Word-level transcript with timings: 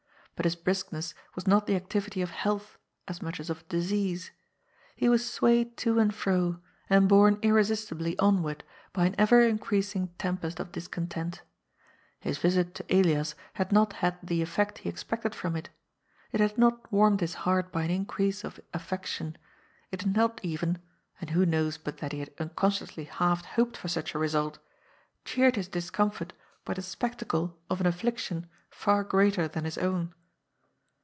But 0.35 0.45
his 0.45 0.55
briskness 0.55 1.13
was 1.35 1.45
not 1.45 1.67
the 1.67 1.75
activity 1.75 2.19
ol 2.23 2.27
health 2.27 2.79
as 3.07 3.21
much 3.21 3.39
as 3.39 3.51
of 3.51 3.67
disease. 3.69 4.31
He 4.95 5.07
was 5.07 5.31
swayed 5.31 5.77
to 5.77 5.99
and 5.99 6.11
fro, 6.11 6.59
*and 6.89 7.07
borne 7.07 7.37
irresistibly 7.43 8.17
onward 8.17 8.63
by 8.91 9.05
an 9.05 9.13
ever 9.19 9.41
increasing 9.47 10.07
tempest 10.17 10.59
of 10.59 10.71
discontent. 10.71 11.43
His 12.21 12.39
visit 12.39 12.73
to 12.73 12.85
Elias 12.89 13.35
had 13.53 13.71
not 13.71 13.93
had 14.01 14.17
the 14.23 14.41
effect 14.41 14.79
he 14.79 14.89
expected 14.89 15.35
from 15.35 15.55
it. 15.55 15.69
It 16.31 16.39
had 16.39 16.57
not 16.57 16.91
warmed 16.91 17.19
his 17.21 17.35
heart 17.45 17.71
by 17.71 17.83
an 17.83 17.91
increase 17.91 18.43
of 18.43 18.59
affection; 18.73 19.37
it 19.91 20.01
had 20.01 20.15
not 20.15 20.39
even— 20.41 20.79
and 21.21 21.29
who 21.29 21.45
knows 21.45 21.77
but 21.77 21.97
that 21.99 22.13
he 22.13 22.19
had 22.19 22.33
unconsciously 22.39 23.03
half 23.03 23.45
hoped 23.45 23.77
for 23.77 23.89
such 23.89 24.15
a 24.15 24.17
result?— 24.17 24.57
cheered 25.23 25.55
his 25.55 25.67
discomfort 25.67 26.33
by 26.65 26.73
the 26.73 26.81
spectacle 26.81 27.59
of 27.69 27.79
an 27.79 27.85
affliction 27.85 28.49
far 28.71 29.03
greater 29.03 29.47
than 29.47 29.65
his 29.65 29.77
own. 29.77 30.11